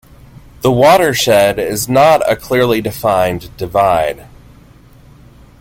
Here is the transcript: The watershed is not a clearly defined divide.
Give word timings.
The 0.61 0.71
watershed 0.71 1.59
is 1.59 1.87
not 1.87 2.27
a 2.27 2.35
clearly 2.35 2.81
defined 2.81 3.55
divide. 3.55 4.25